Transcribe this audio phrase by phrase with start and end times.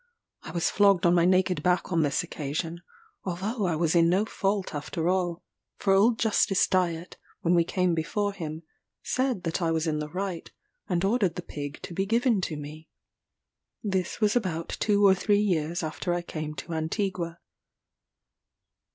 [0.41, 2.81] I was flogged on my naked back on this occasion:
[3.23, 5.43] although I was in no fault after all;
[5.77, 8.63] for old Justice Dyett, when we came before him,
[9.03, 10.49] said that I was in the right,
[10.89, 12.89] and ordered the pig to be given to me.
[13.83, 17.37] This was about two or three years after I came to Antigua.